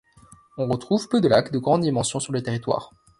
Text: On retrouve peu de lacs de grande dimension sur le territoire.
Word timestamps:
On 0.57 0.67
retrouve 0.67 1.07
peu 1.09 1.21
de 1.21 1.27
lacs 1.27 1.51
de 1.51 1.59
grande 1.59 1.81
dimension 1.83 2.19
sur 2.19 2.33
le 2.33 2.41
territoire. 2.41 2.91